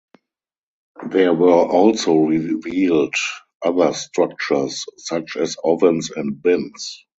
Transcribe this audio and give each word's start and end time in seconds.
There 1.07 1.31
were 1.31 1.67
also 1.69 2.15
revealed 2.15 3.13
other 3.63 3.93
structures 3.93 4.83
such 4.97 5.37
as 5.37 5.57
ovens 5.63 6.09
and 6.09 6.41
bins. 6.41 7.05